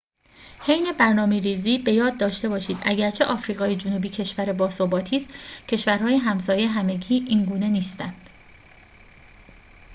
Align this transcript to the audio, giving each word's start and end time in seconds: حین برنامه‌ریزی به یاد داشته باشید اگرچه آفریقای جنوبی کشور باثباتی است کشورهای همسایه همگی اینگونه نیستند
حین 0.59 0.93
برنامه‌ریزی 0.99 1.77
به 1.77 1.91
یاد 1.93 2.19
داشته 2.19 2.49
باشید 2.49 2.77
اگرچه 2.83 3.25
آفریقای 3.25 3.75
جنوبی 3.75 4.09
کشور 4.09 4.53
باثباتی 4.53 5.15
است 5.15 5.29
کشورهای 5.67 6.17
همسایه 6.17 6.67
همگی 6.67 7.15
اینگونه 7.27 7.67
نیستند 7.67 8.29